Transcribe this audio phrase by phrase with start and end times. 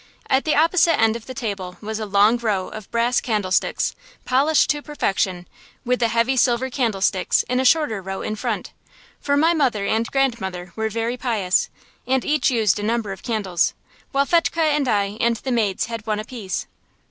[0.31, 3.93] At the opposite end of the table was a long row of brass candlesticks,
[4.25, 5.47] polished to perfection,
[5.85, 8.71] with the heavy silver candlesticks in a shorter row in front;
[9.19, 11.69] for my mother and grandmother were very pious,
[12.07, 13.75] and each used a number of candles;
[14.11, 16.65] while Fetchke and I and the maids had one apiece.